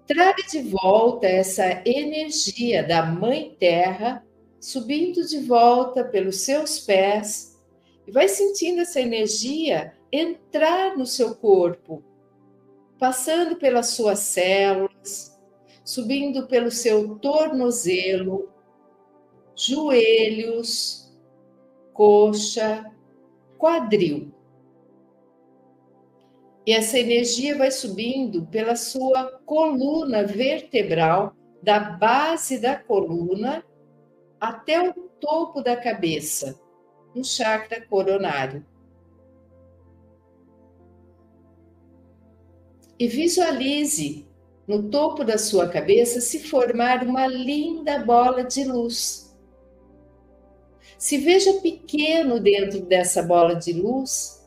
Traga 0.08 0.44
de 0.44 0.62
volta 0.62 1.28
essa 1.28 1.82
energia 1.86 2.84
da 2.84 3.06
Mãe 3.06 3.56
Terra, 3.60 4.26
subindo 4.60 5.26
de 5.26 5.40
volta 5.40 6.04
pelos 6.04 6.42
seus 6.42 6.80
pés, 6.80 7.58
e 8.06 8.12
vai 8.12 8.28
sentindo 8.28 8.82
essa 8.82 9.00
energia 9.00 9.94
entrar 10.12 10.98
no 10.98 11.06
seu 11.06 11.36
corpo, 11.36 12.04
passando 13.04 13.58
pelas 13.58 13.88
suas 13.88 14.20
células, 14.20 15.38
subindo 15.84 16.48
pelo 16.48 16.72
seu 16.72 17.20
tornozelo, 17.20 18.50
joelhos, 19.54 21.14
coxa, 21.92 22.90
quadril. 23.58 24.34
E 26.66 26.72
essa 26.72 26.98
energia 26.98 27.58
vai 27.58 27.72
subindo 27.72 28.46
pela 28.46 28.78
sua 28.78 29.38
coluna 29.46 30.24
vertebral, 30.24 31.36
da 31.62 31.82
base 31.82 32.58
da 32.58 32.78
coluna 32.78 33.66
até 34.40 34.80
o 34.82 34.94
topo 35.20 35.62
da 35.62 35.76
cabeça, 35.76 36.58
no 37.14 37.22
chakra 37.22 37.86
coronário. 37.86 38.66
E 42.98 43.08
visualize 43.08 44.26
no 44.68 44.90
topo 44.90 45.24
da 45.24 45.38
sua 45.38 45.68
cabeça 45.68 46.22
se 46.22 46.40
formar 46.40 47.04
uma 47.04 47.28
linda 47.28 48.00
bola 48.00 48.44
de 48.44 48.64
luz. 48.64 49.36
Se 50.98 51.18
veja 51.18 51.54
pequeno 51.56 52.40
dentro 52.40 52.82
dessa 52.86 53.22
bola 53.22 53.56
de 53.56 53.74
luz 53.74 54.42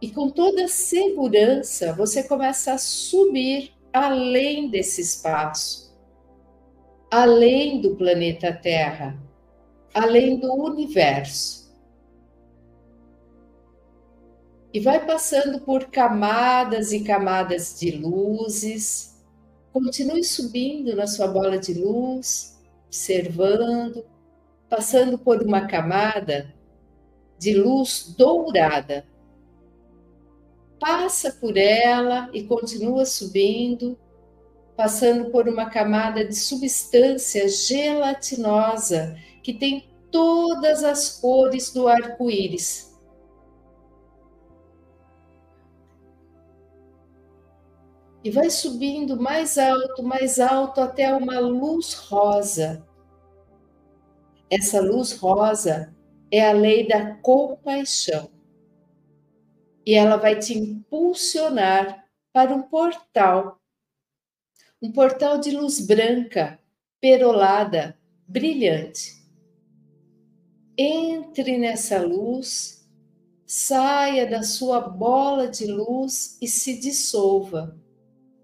e 0.00 0.10
com 0.10 0.28
toda 0.28 0.68
segurança 0.68 1.92
você 1.94 2.22
começa 2.22 2.74
a 2.74 2.78
subir 2.78 3.72
além 3.92 4.68
desse 4.68 5.00
espaço, 5.00 5.96
além 7.10 7.80
do 7.80 7.96
planeta 7.96 8.52
Terra, 8.52 9.18
além 9.94 10.38
do 10.38 10.52
universo. 10.52 11.67
E 14.72 14.80
vai 14.80 15.04
passando 15.04 15.60
por 15.60 15.86
camadas 15.86 16.92
e 16.92 17.00
camadas 17.00 17.78
de 17.78 17.90
luzes. 17.92 19.16
Continue 19.72 20.22
subindo 20.24 20.94
na 20.94 21.06
sua 21.06 21.26
bola 21.26 21.58
de 21.58 21.74
luz, 21.74 22.58
observando, 22.86 24.04
passando 24.68 25.18
por 25.18 25.42
uma 25.42 25.66
camada 25.66 26.54
de 27.38 27.54
luz 27.54 28.14
dourada. 28.16 29.06
Passa 30.78 31.32
por 31.32 31.56
ela 31.56 32.28
e 32.32 32.44
continua 32.44 33.06
subindo, 33.06 33.98
passando 34.76 35.30
por 35.30 35.48
uma 35.48 35.70
camada 35.70 36.24
de 36.24 36.34
substância 36.34 37.48
gelatinosa 37.48 39.16
que 39.42 39.54
tem 39.54 39.88
todas 40.10 40.84
as 40.84 41.18
cores 41.18 41.72
do 41.72 41.88
arco-íris 41.88 42.87
e 48.22 48.30
vai 48.30 48.50
subindo 48.50 49.20
mais 49.20 49.56
alto, 49.58 50.02
mais 50.02 50.40
alto 50.40 50.80
até 50.80 51.14
uma 51.14 51.38
luz 51.38 51.94
rosa. 51.94 52.84
Essa 54.50 54.80
luz 54.80 55.12
rosa 55.12 55.94
é 56.30 56.48
a 56.48 56.52
lei 56.52 56.86
da 56.86 57.14
compaixão. 57.16 58.30
E 59.86 59.94
ela 59.94 60.16
vai 60.16 60.38
te 60.38 60.58
impulsionar 60.58 62.06
para 62.32 62.54
um 62.54 62.62
portal. 62.62 63.60
Um 64.82 64.92
portal 64.92 65.38
de 65.38 65.50
luz 65.50 65.80
branca, 65.80 66.58
perolada, 67.00 67.98
brilhante. 68.26 69.16
Entre 70.76 71.56
nessa 71.56 72.00
luz, 72.00 72.88
saia 73.46 74.26
da 74.28 74.42
sua 74.42 74.80
bola 74.80 75.48
de 75.48 75.66
luz 75.66 76.36
e 76.40 76.46
se 76.46 76.78
dissolva 76.78 77.76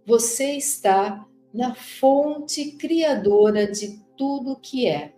você 0.07 0.53
está 0.53 1.27
na 1.53 1.75
fonte 1.75 2.73
criadora 2.73 3.71
de 3.71 3.99
tudo 4.17 4.59
que 4.61 4.87
é. 4.87 5.15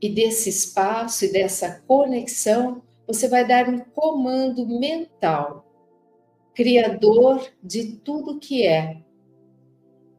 E 0.00 0.08
desse 0.08 0.48
espaço 0.50 1.24
e 1.24 1.32
dessa 1.32 1.80
conexão, 1.86 2.82
você 3.06 3.26
vai 3.26 3.46
dar 3.46 3.68
um 3.68 3.78
comando 3.78 4.66
mental, 4.66 5.64
criador 6.54 7.50
de 7.62 7.96
tudo 7.96 8.38
que 8.38 8.66
é. 8.66 9.02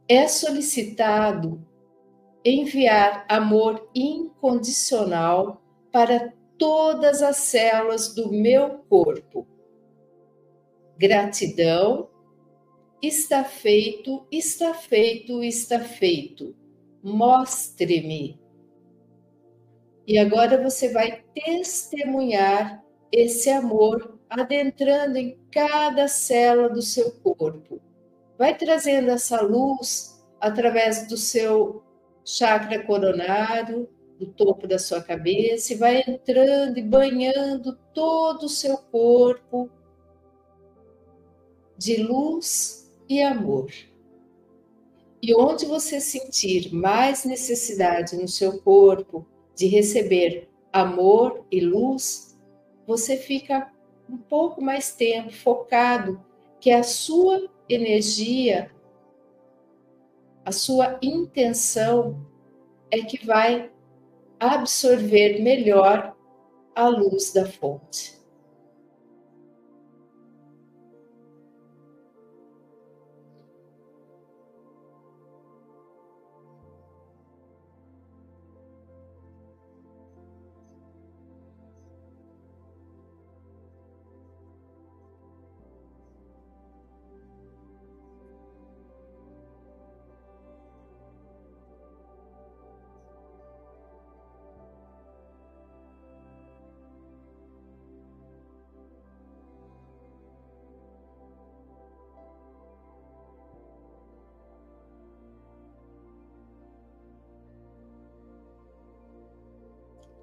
É 0.08 0.28
solicitado 0.28 1.66
enviar 2.44 3.26
amor 3.30 3.90
incondicional 3.94 5.62
para 5.92 6.34
todas 6.58 7.22
as 7.22 7.38
células 7.38 8.14
do 8.16 8.32
meu 8.32 8.80
corpo 8.90 9.48
Gratidão. 11.00 12.10
Está 13.02 13.46
feito, 13.46 14.28
está 14.30 14.74
feito, 14.74 15.42
está 15.42 15.80
feito. 15.80 16.54
Mostre-me. 17.02 18.38
E 20.06 20.18
agora 20.18 20.62
você 20.62 20.92
vai 20.92 21.24
testemunhar 21.34 22.84
esse 23.10 23.50
amor 23.50 24.20
adentrando 24.30 25.18
em 25.18 25.40
cada 25.50 26.10
célula 26.10 26.70
do 26.70 26.82
seu 26.82 27.12
corpo. 27.22 27.80
Vai 28.38 28.58
trazendo 28.58 29.10
essa 29.12 29.42
luz 29.42 30.22
através 30.42 31.08
do 31.08 31.16
seu 31.16 31.82
chakra 32.26 32.84
coronário, 32.84 33.88
do 34.20 34.28
topo 34.28 34.68
da 34.68 34.78
sua 34.78 35.02
cabeça, 35.02 35.72
e 35.72 35.78
vai 35.78 36.04
entrando 36.06 36.78
e 36.78 36.84
banhando 36.84 37.78
todo 37.94 38.44
o 38.44 38.50
seu 38.50 38.78
corpo, 38.78 39.70
de 41.80 41.96
luz 42.04 42.92
e 43.08 43.22
amor. 43.22 43.72
E 45.22 45.34
onde 45.34 45.66
você 45.66 46.02
sentir 46.02 46.74
mais 46.74 47.24
necessidade 47.24 48.18
no 48.18 48.28
seu 48.28 48.60
corpo 48.62 49.26
de 49.56 49.66
receber 49.68 50.50
amor 50.74 51.46
e 51.50 51.62
luz, 51.62 52.38
você 52.86 53.16
fica 53.16 53.72
um 54.10 54.18
pouco 54.18 54.62
mais 54.62 54.94
tempo 54.94 55.32
focado 55.32 56.22
que 56.60 56.70
a 56.70 56.84
sua 56.84 57.50
energia, 57.70 58.70
a 60.44 60.52
sua 60.52 61.00
intenção 61.02 62.28
é 62.92 63.00
que 63.00 63.26
vai 63.26 63.72
absorver 64.38 65.42
melhor 65.42 66.14
a 66.76 66.90
luz 66.90 67.32
da 67.32 67.46
fonte. 67.46 68.19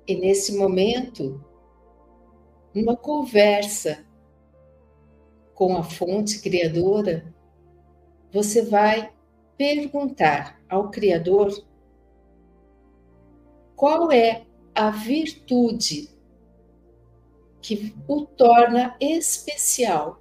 E 0.06 0.14
nesse 0.14 0.56
momento, 0.56 1.44
numa 2.72 2.96
conversa 2.96 4.06
com 5.54 5.76
a 5.76 5.82
fonte 5.82 6.40
criadora, 6.40 7.34
você 8.30 8.62
vai 8.62 9.12
perguntar 9.56 10.60
ao 10.68 10.90
Criador 10.90 11.64
qual 13.74 14.12
é 14.12 14.44
a 14.74 14.90
virtude 14.90 16.10
que 17.62 17.94
o 18.06 18.24
torna 18.24 18.96
especial. 19.00 20.20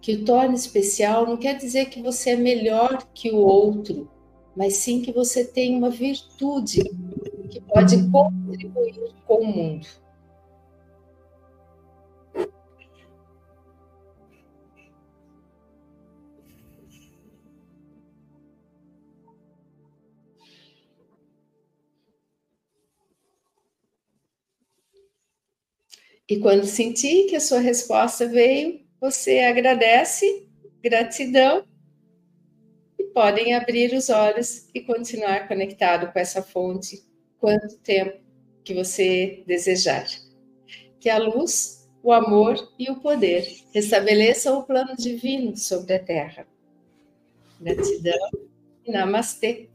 Que 0.00 0.12
o 0.12 0.24
torna 0.24 0.54
especial 0.54 1.26
não 1.26 1.36
quer 1.36 1.56
dizer 1.56 1.86
que 1.86 2.00
você 2.00 2.30
é 2.30 2.36
melhor 2.36 3.08
que 3.12 3.32
o 3.32 3.38
outro, 3.38 4.08
mas 4.56 4.76
sim 4.76 5.02
que 5.02 5.12
você 5.12 5.44
tem 5.44 5.76
uma 5.76 5.90
virtude 5.90 6.82
que 7.50 7.60
pode 7.60 8.10
contribuir 8.10 9.12
com 9.26 9.42
o 9.42 9.46
mundo. 9.46 9.86
E 26.28 26.38
quando 26.40 26.64
sentir 26.64 27.28
que 27.28 27.36
a 27.36 27.40
sua 27.40 27.60
resposta 27.60 28.26
veio, 28.26 28.80
você 29.00 29.40
agradece, 29.40 30.48
gratidão, 30.82 31.64
podem 33.16 33.54
abrir 33.54 33.94
os 33.94 34.10
olhos 34.10 34.68
e 34.74 34.80
continuar 34.82 35.48
conectado 35.48 36.12
com 36.12 36.18
essa 36.18 36.42
fonte 36.42 37.02
quanto 37.38 37.78
tempo 37.78 38.20
que 38.62 38.74
você 38.74 39.42
desejar. 39.46 40.06
Que 41.00 41.08
a 41.08 41.16
luz, 41.16 41.88
o 42.02 42.12
amor 42.12 42.56
e 42.78 42.90
o 42.90 42.96
poder 42.96 43.48
restabeleçam 43.72 44.58
o 44.58 44.64
plano 44.64 44.94
divino 44.94 45.56
sobre 45.56 45.94
a 45.94 45.98
Terra. 45.98 46.46
Gratidão 47.58 48.30
e 48.84 48.92
namastê. 48.92 49.70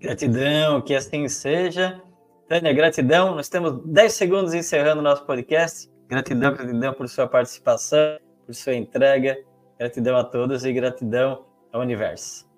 Gratidão, 0.00 0.82
que 0.82 0.92
assim 0.92 1.28
seja. 1.28 2.02
Tânia, 2.48 2.72
gratidão. 2.72 3.36
Nós 3.36 3.48
temos 3.48 3.80
10 3.86 4.12
segundos 4.12 4.54
encerrando 4.54 4.98
o 4.98 5.04
nosso 5.04 5.24
podcast. 5.24 5.88
Gratidão, 6.08 6.52
gratidão 6.52 6.92
por 6.92 7.08
sua 7.08 7.28
participação, 7.28 8.18
por 8.44 8.56
sua 8.56 8.74
entrega. 8.74 9.38
Gratidão 9.82 10.16
a 10.16 10.22
todos 10.22 10.64
e 10.64 10.72
gratidão 10.72 11.44
ao 11.72 11.80
universo. 11.80 12.48